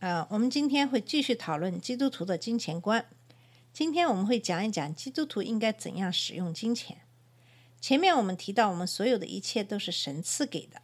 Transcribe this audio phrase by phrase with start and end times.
[0.00, 3.06] 呃，我们今天会继续讨论基督徒的金钱观。
[3.72, 6.98] 今天我们会讲一讲基督徒应该怎样使用金钱。
[7.80, 10.82] 前面我们提到，我们所有的一切都是神赐给的。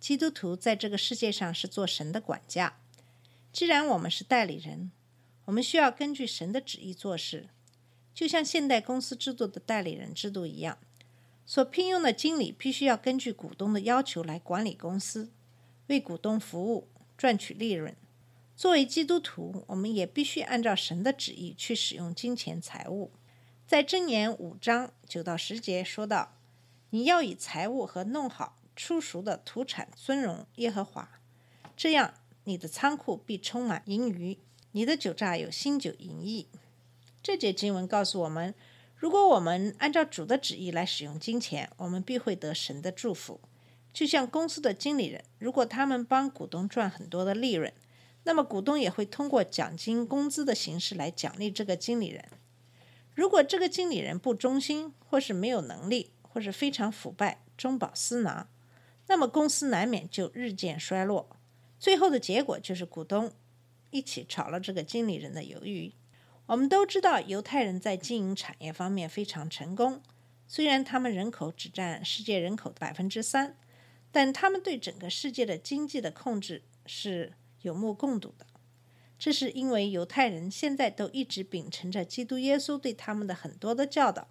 [0.00, 2.78] 基督徒在这个世界上是做神的管家。
[3.52, 4.90] 既然我们是代理人，
[5.44, 7.48] 我们需要根据神的旨意做事，
[8.14, 10.78] 就像现代公司制度的代理人制度一样。
[11.44, 15.30] 所聘用的经理必须要根据股东的要求来管理公司，
[15.88, 17.94] 为股东服务，赚取利润。
[18.62, 23.10] 作为基督徒，我们也必须按照神的旨意去使用金钱财物。
[23.66, 26.36] 在箴言五章九到十节说到
[26.90, 31.08] ：“你要以财物和弄好出熟的土产尊荣耶和华，
[31.76, 34.38] 这样你的仓库必充满盈余，
[34.70, 36.46] 你的酒榨有新酒盈溢。”
[37.20, 38.54] 这节经文告诉我们，
[38.94, 43.40] 如果我们按照主的旨意来使用金钱，我们必会得神的祝福。
[43.92, 47.72] 就像公司的经理人，如果他们帮股东赚很多的利润，
[48.24, 52.24] 那么股东也会通过奖金、工资的形式来奖励这个经理人。
[53.14, 58.48] 如果这个经理人不忠心，或是没有能力，或是非常腐败、中饱私囊，
[59.08, 61.36] 那么公司难免就日渐衰落。
[61.78, 63.32] 最后的结果就是股东
[63.90, 65.92] 一起炒了这个经理人的鱿鱼。
[66.46, 70.00] 我们都知道，犹太人在经营产业方面非常成功，
[70.46, 73.56] 虽然他们人口只占世界人口的百分之三，
[74.10, 78.46] 但他们对整个世界的经济的控制是有目共睹的。
[79.18, 84.28] 这是因为犹太人现在都一直秉承着基督耶稣对他们的很多的教导，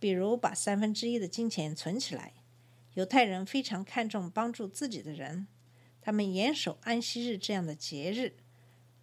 [0.00, 2.32] 比如把三分之一的金钱存起来。
[2.94, 5.46] 犹太人非常看重帮助自己的人，
[6.00, 8.34] 他们严守安息日这样的节日，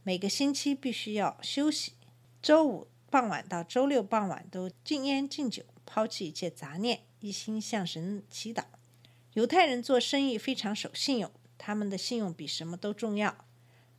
[0.04, 1.94] 每个星期必须要休息。
[2.42, 8.66] 周五傍晚到周六傍晚都禁烟禁酒，抛弃一切杂念，一心向神祈祷。
[9.34, 13.46] 犹太人做生意非常守信用，他们的信用比什么都重要。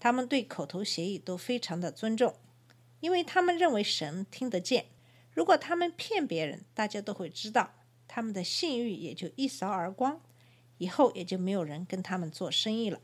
[0.00, 2.34] 他们对口头协议都非常的尊重，
[3.00, 4.86] 因为他们认为神听得见。
[5.32, 7.74] 如果他们骗别人，大家都会知道，
[8.08, 10.20] 他们的信誉也就一扫而光，
[10.78, 13.00] 以后也就没有人跟他们做生意了。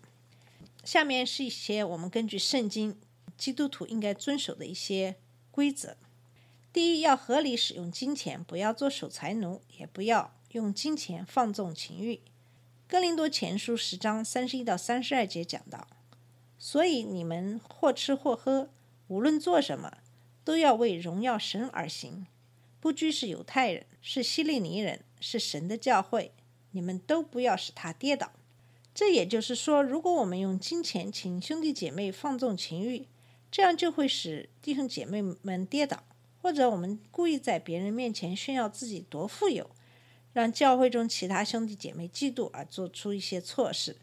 [0.82, 2.98] 下面是一些我们根据圣经
[3.36, 5.16] 基督徒应该遵守的一些
[5.50, 5.96] 规则。
[6.72, 12.20] 第一，要合理使用金钱，不要做守财奴，也不要用金钱放纵情欲。
[12.88, 15.86] 哥林多前书十章三十一到三十二节讲到。
[16.58, 18.70] 所以你们或吃或喝，
[19.08, 19.98] 无论做什么，
[20.44, 22.26] 都要为荣耀神而行。
[22.80, 26.32] 不拘是犹太人，是希利尼人，是神的教会，
[26.70, 28.32] 你们都不要使他跌倒。
[28.94, 33.06] 这也就是说，如果我们用金钱请兄弟姐妹放纵情欲，
[33.50, 35.98] 这样就会使弟兄姐妹们跌倒；
[36.40, 39.68] 或者我们故意在别人面前炫耀自己多富有，
[40.32, 43.96] 让教会中其他兄弟姐妹嫉妒而做出一些错事。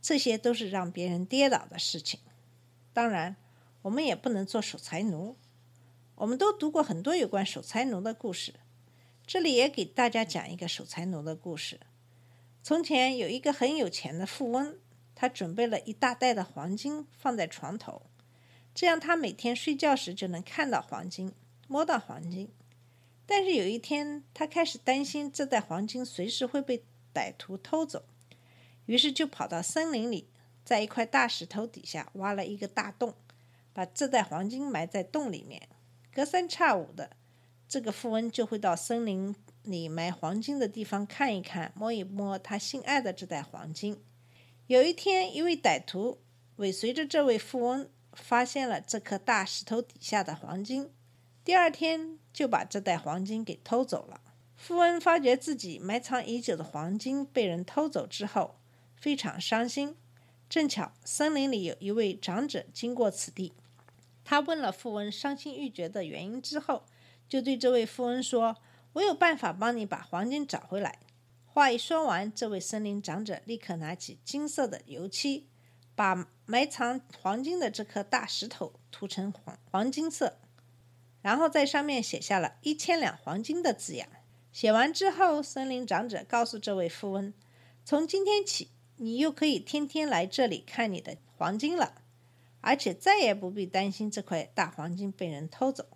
[0.00, 2.20] 这些都是让别人跌倒的事情。
[2.92, 3.36] 当然，
[3.82, 5.36] 我们也不能做守财奴。
[6.16, 8.54] 我们都读过很多有关守财奴的故事，
[9.26, 11.78] 这里也给大家讲一个守财奴的故事。
[12.62, 14.76] 从前有一个很有钱的富翁，
[15.14, 18.02] 他准备了一大袋的黄金放在床头，
[18.74, 21.32] 这样他每天睡觉时就能看到黄金，
[21.68, 22.50] 摸到黄金。
[23.24, 26.82] 但是有一天，他开始担心这袋黄金随时会被
[27.14, 28.04] 歹徒偷走。
[28.88, 30.30] 于是就跑到森林里，
[30.64, 33.14] 在一块大石头底下挖了一个大洞，
[33.74, 35.68] 把这袋黄金埋在洞里面。
[36.10, 37.10] 隔三差五的，
[37.68, 44.02] 这个富翁就会到森林里埋黄金的地方看一看、摸一摸他心爱的这袋黄金。
[44.68, 46.22] 有一天，一位歹徒
[46.56, 50.90] 尾随着这位富翁，发现了这颗大石头底下的黄金。
[51.44, 54.22] 第二天，就把这袋黄金给偷走了。
[54.56, 58.56] 富翁发觉自己埋藏已久的黄金被人偷走之后，
[59.00, 59.96] 非常伤心。
[60.48, 63.52] 正巧森林里有一位长者经过此地，
[64.24, 66.84] 他问了富翁伤心欲绝的原因之后，
[67.28, 68.56] 就对这位富翁说
[68.94, 70.98] ：“我有办法帮你把黄金找回来。”
[71.44, 75.48] 话一说完，这位森林长者立刻拿起金色的油漆，
[75.94, 80.38] 把埋藏黄金的这颗大石头涂成黄黄金色，
[81.20, 84.08] 然后在上面写下了一千两黄金的字样。
[84.52, 87.34] 写完之后，森林长者告诉这位富翁
[87.84, 92.02] ：“从今天起，你又可以天天来这里看你的黄金了，
[92.60, 95.86] 而且再也不必担心这块大黄金被人偷走。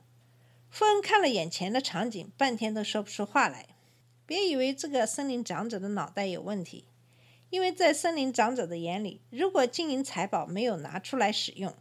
[0.70, 3.68] 富恩看了眼前的场景，半天都说不出话来。
[4.24, 6.86] 别以为这个森林长者的脑袋有问题，
[7.50, 11.74] 因为在森林长者的眼里，如果金银财宝没有拿出来使用，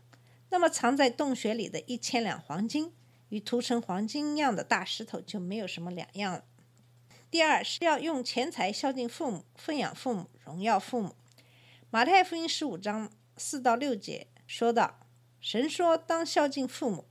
[0.49, 2.91] 那么藏在洞穴里的一千两黄金
[3.29, 6.43] 与涂成黄金样的大石头就没有什么两样了。
[7.31, 11.15] 第二是要用钱财孝敬父母、奉养父母、荣耀父母。
[11.89, 14.99] 马太福音十五章四到六节说道
[15.39, 17.05] ：“神说当孝敬父母，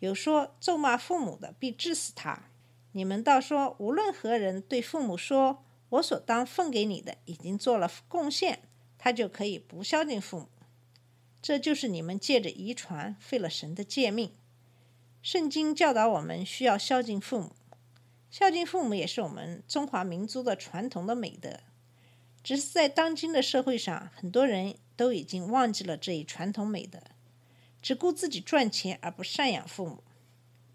[0.00, 2.50] 有说咒骂父母的必治死他。
[2.92, 8.68] 你们倒说，无论何人对父母说：‘我所当奉给你的已经做了贡献’，
[8.98, 10.48] 他就可以不孝敬父母。
[11.40, 14.34] 这就是你们借着遗传废了神的诫命。
[15.22, 17.52] 圣经教导我们需要孝敬父母。”
[18.30, 21.60] 孝敬父母也是我们中华民族的传统的美德，
[22.42, 27.00] 只是在当今的社会上，很多人都已经忘记了这一传统美德，
[27.80, 30.02] 只顾自己赚钱而不赡养父母，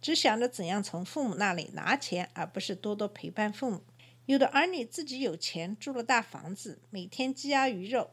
[0.02, 3.82] 只想着怎样从父母那里拿钱，而不是多多陪伴父母。
[4.26, 8.12] 有的儿女自己有钱，住了大房子，每天鸡鸭鱼肉，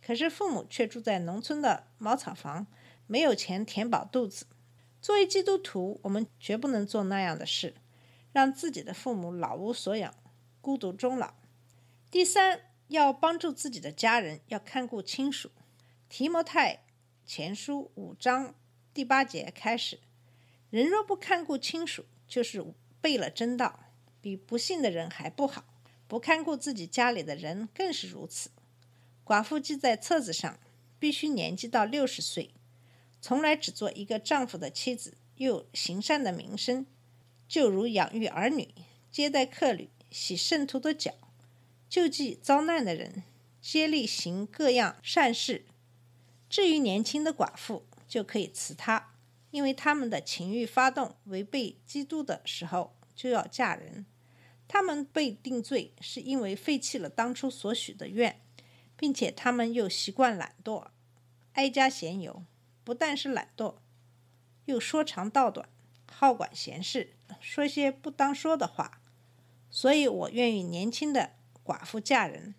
[0.00, 2.66] 可是父母却住在农村的茅草房，
[3.06, 4.46] 没有钱填饱肚子。
[5.02, 7.74] 作为基督徒，我们绝不能做那样的事。
[8.36, 10.14] 让自己的父母老无所养，
[10.60, 11.32] 孤独终老。
[12.10, 15.50] 第三，要帮助自己的家人，要看顾亲属。
[16.10, 16.84] 提摩太
[17.24, 18.54] 前书五章
[18.92, 20.00] 第八节开始：
[20.68, 22.62] 人若不看顾亲属，就是
[23.00, 23.80] 背了真道，
[24.20, 25.64] 比不信的人还不好。
[26.06, 28.50] 不看顾自己家里的人更是如此。
[29.24, 30.60] 寡妇记在册子上，
[30.98, 32.52] 必须年纪到六十岁，
[33.22, 36.84] 从来只做一个丈夫的妻子，又行善的名声。
[37.48, 38.74] 就如养育儿女、
[39.10, 41.12] 接待客旅、洗圣徒的脚、
[41.88, 43.22] 救济遭难的人、
[43.60, 45.64] 接力行各样善事。
[46.48, 49.14] 至于年轻的寡妇，就可以辞她，
[49.50, 54.06] 因为他们的情欲发动违背基督的时候，就要嫁人。
[54.68, 58.40] 他们被定罪，是因为废弃了当初所许的愿，
[58.96, 60.88] 并且他们又习惯懒惰、
[61.52, 62.44] 哀家闲游，
[62.82, 63.76] 不但是懒惰，
[64.64, 65.68] 又说长道短。
[66.08, 69.00] 好管闲事，说些不当说的话，
[69.70, 71.32] 所以我愿意年轻的
[71.64, 72.54] 寡妇嫁人，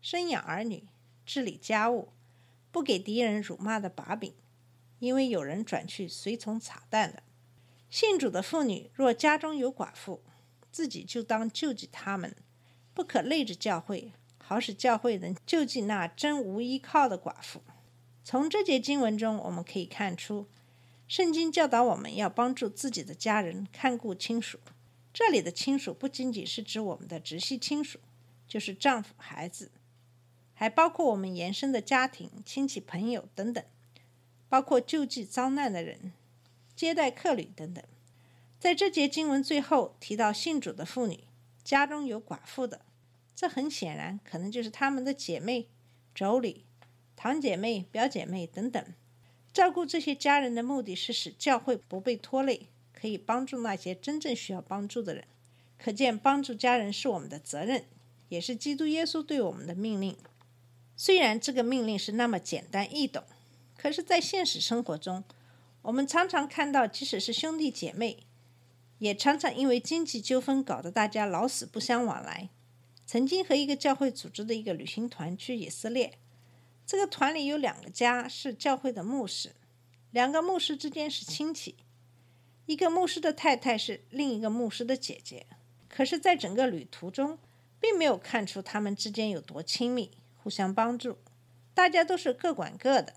[0.00, 0.88] 生养儿女，
[1.24, 2.12] 治理家务，
[2.70, 4.34] 不给敌人辱骂的把柄，
[4.98, 7.22] 因为有人转去随从撒旦的。
[7.90, 10.22] 信主的妇女若家中有寡妇，
[10.70, 12.34] 自己就当救济他们，
[12.94, 17.62] 不可累着教会，好使教会能救济那真无依靠的寡妇。
[18.24, 20.48] 从这节经文中，我们可以看出。
[21.12, 24.58] 圣经教导我们要帮助自己的家人看顾亲属。
[25.12, 27.98] 这里的亲属不仅仅是指我们的直系亲属，
[28.48, 29.70] 就是丈夫、孩子，
[30.54, 33.62] 还包括我们延伸的家庭、亲戚、朋友等等，
[34.48, 36.14] 包括救济遭难的人、
[36.74, 37.84] 接待客旅等等。
[38.58, 41.24] 在这节经文最后提到信主的妇女
[41.62, 42.86] 家中有寡妇的，
[43.36, 45.68] 这很显然可能就是他们的姐妹、
[46.16, 46.62] 妯娌、
[47.14, 48.82] 堂姐妹、表姐妹等等。
[49.52, 55.24] 照顾这些家人的目的是使教会不被拖累，可以帮助那些真正需要帮助的人。
[55.78, 57.84] 可见，帮助家人是我们的责任，
[58.28, 60.16] 也是基督耶稣对我们的命令。
[60.96, 63.24] 虽然这个命令是那么简单易懂，
[63.76, 65.24] 可是，在现实生活中，
[65.82, 68.18] 我们常常看到，即使是兄弟姐妹，
[68.98, 72.48] 也常常因为经济纠纷搞得大家老死不相往来。
[73.04, 76.18] 曾经和一个教会组织的一个旅行团去以色列。
[76.92, 79.54] 这个团里有两个家是教会的牧师，
[80.10, 81.76] 两个牧师之间是亲戚，
[82.66, 85.46] 一个牧师的太太是另一个牧师的姐姐。
[85.88, 87.38] 可是，在整个旅途中，
[87.80, 91.16] 并没有看出他们之间有多亲密，互相帮助。
[91.72, 93.14] 大家都是各管各的。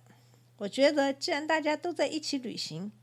[0.59, 2.93] 我觉得，既然大家都在一起旅行，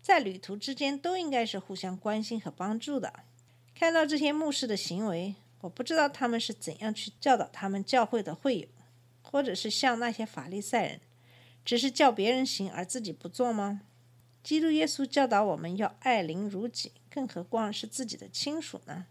[0.00, 3.12] 在旅途之间都应该是互相关心和帮助的。
[3.74, 8.68] 看到这些牧师的行为，我不知道他们是怎样去教导他们教会的会友。
[9.30, 11.00] 或者是像那些法利赛人，
[11.64, 13.82] 只是叫别人行而自己不做吗？
[14.42, 19.06] 基督耶稣教导我们要爱邻如己，更何况是自己的亲属呢？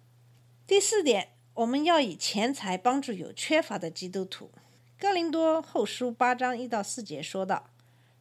[0.68, 4.52] 第四点，我们要以钱财帮助有缺乏的基督徒。
[5.00, 7.70] 哥林多后书八章一到四节说道：“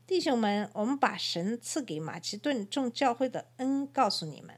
[0.07, 4.55] 弟兄们，我们把神赐给马其顿众教会的恩告诉你们，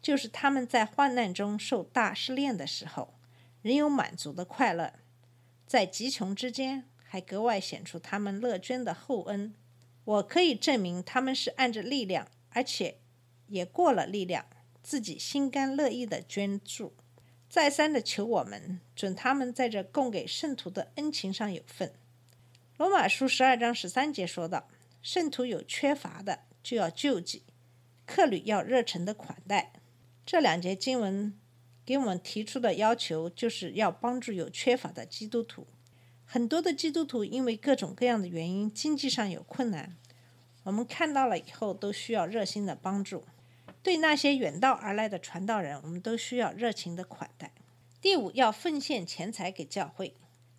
[0.00, 3.12] 就是他们在患难中受大试炼的时候，
[3.60, 4.94] 仍有满足的快乐。”
[5.66, 9.54] 在极穷之间，还格外显出他们乐捐的厚恩。
[10.04, 12.98] 我可以证明他们是按着力量，而且
[13.46, 14.46] 也过了力量，
[14.82, 16.92] 自己心甘乐意的捐助，
[17.48, 21.94] 再三的求我们准他们在这供给圣徒的恩情上有份。
[22.76, 24.68] 罗马书十二章十三节说道
[25.00, 27.44] ：“圣徒有缺乏的就要救济，
[28.04, 29.72] 客旅要热诚的款待。
[30.26, 31.38] 这两节经文
[31.84, 35.66] 给我们提出的要求，就是要帮助有缺乏的基督徒。
[36.24, 39.96] 很多的基督徒因为各种各样的原因，经济上有困难，
[40.62, 43.24] 我们看到了以后都需要热心的帮助。
[43.82, 47.52] 对那些远道而来的传道人，我们都需要热情的款待。
[48.00, 50.14] 第五，要奉献钱财给教会，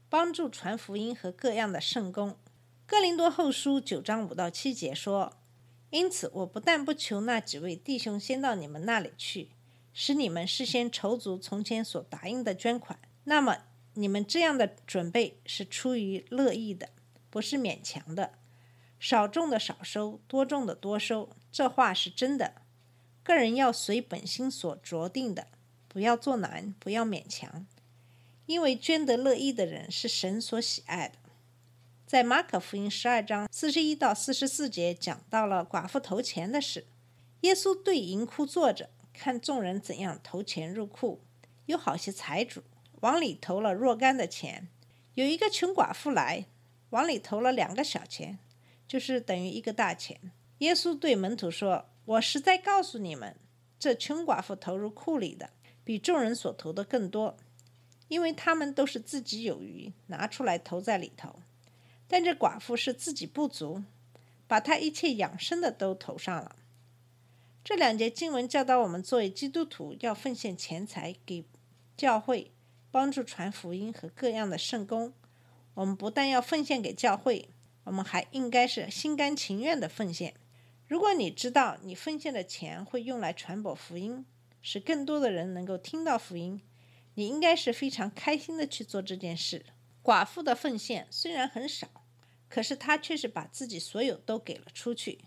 [0.08, 2.38] 帮助传福音和各样的圣工。
[2.86, 5.34] 哥林多后书九章五到七节说
[5.90, 9.50] ：“因此，我不但不求那几位弟兄先到你们那里去，
[9.98, 13.00] 使你们事先筹足从前所答应的捐款。
[13.24, 13.60] 那么，
[13.94, 16.90] 你们这样的准备是出于乐意的，
[17.30, 18.34] 不是勉强的。
[19.00, 22.56] 少种的少收，多种的多收，这话是真的。
[23.24, 25.48] 个人要随本心所酌定的，
[25.88, 27.66] 不要做难，不要勉强，
[28.46, 31.16] 因为捐得乐意的人是神所喜爱的。”
[32.06, 36.86] 在马可福音十二章四十一到四十四节讲到了寡妇投钱的事。
[37.42, 41.22] 耶稣对银库坐着，看众人怎样投钱入库。
[41.66, 42.62] 有好些财主
[43.02, 44.68] 往里投了若干的钱。
[45.16, 46.46] 有一个穷寡妇来，
[46.92, 48.38] 往里投了两个小钱，
[48.88, 50.32] 就是等于一个大钱。
[50.60, 53.36] 耶稣对门徒说：“我实在告诉你们，
[53.80, 55.50] 这穷寡妇投入库里的，
[55.84, 57.36] 比众人所投的更多，
[58.08, 61.40] 因为他们都是自己有余，拿出来投在里头。”
[62.08, 63.84] 但这寡妇是自己不足，
[64.48, 66.56] 把她一切养生的都投上了。
[67.66, 71.44] 这两节经文教导我们，作为基督徒要奉献钱财给
[71.98, 72.52] 教会，
[72.92, 75.14] 帮助传福音和各样的圣功。
[75.74, 77.50] 我们不但要奉献给教会，
[77.86, 80.36] 我们还应该是心甘情愿的奉献。
[80.88, 84.24] 如果你知道你奉献的钱会用来传播福音，
[84.62, 86.62] 使更多的人能够听到福音，
[87.16, 89.66] 你应该是非常开心的去做这件事。
[90.04, 91.88] 寡妇的奉献虽然很少，
[92.48, 95.22] 可是她却是把自己所有都给了出去。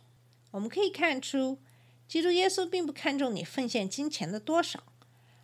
[0.52, 1.59] 我们可以看出，
[2.09, 4.83] 基督耶稣并不看重你奉献金钱的多少，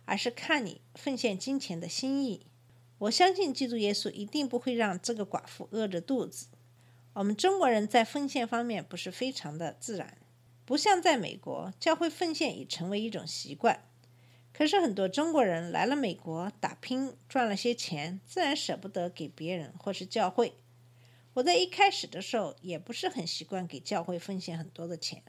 [0.05, 2.47] 而是看你奉献金钱的心意。
[2.97, 6.47] 我相信基督耶稣一定不会让这个寡妇饿着肚子。
[7.13, 10.17] 我们中国人在奉献方面不是非常的自然，
[10.65, 13.87] 不像在美国，教会奉献已成为一种习惯。
[14.51, 20.55] 可是很多中国人来了美国打拼，赚了些钱，自然舍不得给别人或是教会。
[21.35, 25.21] 我在一开始的时候也不是很习惯给教会奉献很多的钱。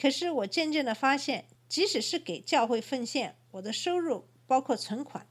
[0.00, 5.26] 可是我渐渐的发现，即使是给教会奉献，我的收入包括存款，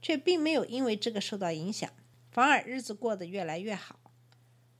[0.00, 1.90] 却并没有因为这个受到影响，
[2.30, 3.98] 反而日子过得越来越好。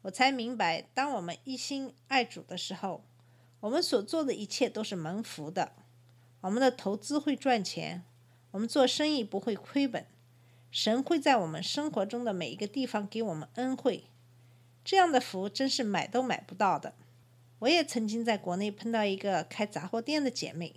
[0.02, 3.04] 我才明白，当我们一心爱主的时候，
[3.58, 5.72] 我们所做的一切都是蒙福的。
[6.42, 8.04] 我们的投资会赚钱，
[8.52, 10.06] 我们做生意不会亏本，
[10.70, 14.04] 神会在我们生活中的每一个地方给我们恩惠，
[14.84, 16.94] 这样的福真是买都买不到的。
[17.64, 20.74] 我也曾经在国内碰到一个开杂货店的姐妹，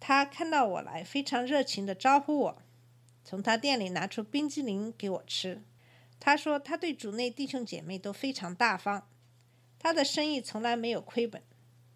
[0.00, 2.62] 她看到我来，非常热情的招呼我，
[3.22, 5.62] 从她店里拿出冰激凌给我吃。
[6.18, 9.06] 她说她对主内弟兄姐妹都非常大方，
[9.78, 11.42] 她的生意从来没有亏本，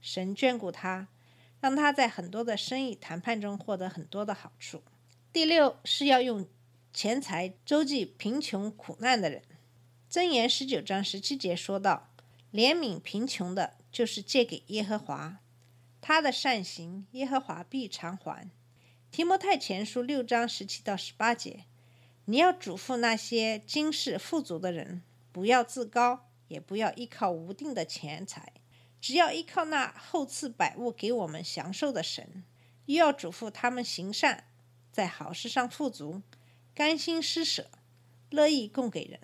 [0.02, 1.09] 神眷顾她。
[1.59, 4.83] 让她在很多的生意谈判中获得很多的好处。
[5.33, 6.47] 第六是要用
[6.93, 9.40] 钱财周济贫穷苦难的人。
[10.11, 12.11] 箴言十九章十七节说道
[12.52, 15.38] ：“怜悯贫穷的，就是借给耶和华，
[16.03, 18.50] 他的善行，耶和华必偿还。”
[19.11, 21.65] 提摩太前书六章十七到十八节，
[22.26, 25.00] 你要嘱咐那些今世富足的人，
[25.33, 28.53] 不要自高，也不要依靠无定的钱财。
[29.00, 32.45] 只要依靠那厚赐百物给我们享受的神，
[32.85, 34.45] 又要嘱咐他们行善，
[34.93, 36.21] 在好事上富足，
[36.75, 37.71] 甘心施舍，
[38.29, 39.19] 乐意供给人。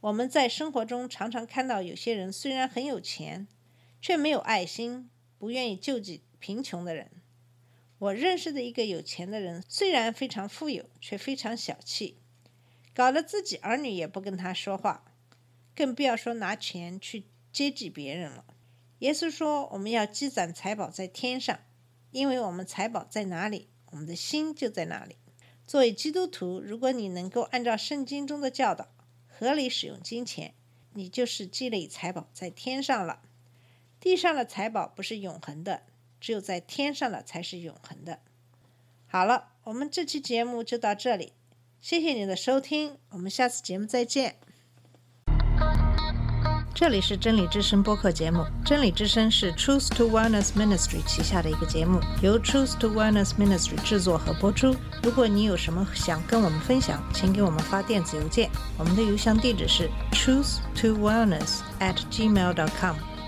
[0.00, 3.46] 我们在生活中常常看到有些人虽然很有钱，
[4.06, 7.10] 却没有爱心，不愿意救济贫穷的人。
[7.98, 12.16] 我认识的一个有钱的人，虽然非常富有，却非常小气，
[12.94, 15.12] 搞得自己儿女也不跟他说话，
[15.74, 18.44] 更不要说拿钱去接济别人了。
[19.00, 21.58] 耶稣说：“我们要积攒财宝在天上，
[22.12, 25.16] 因为我们财宝在哪里，我们的心就在哪里。”
[25.66, 28.86] 作为基督徒，如果你能够按照圣经中的教导，
[29.26, 30.54] 合理使用金钱，
[30.92, 33.22] 你就是积累财宝在天上了。
[34.00, 35.82] 地上的财宝不是永恒的，
[36.20, 38.20] 只有在天上的才是永恒的。
[39.06, 41.32] 好了，我们这期节目就到这里，
[41.80, 44.36] 谢谢你的收听，我们下次节目再见。
[46.74, 48.44] 这里是真理之声播客节目。
[48.62, 54.76] 真理之声是 Truth to Wellness Ministry 旗下的一个节目，由 Truth to Wellness Ministry 制作和播出。
[55.02, 62.94] 如果你有什么想跟我们分享，请给我们发电子邮件，我们的邮箱地址是 truth to wellness at gmail dot com。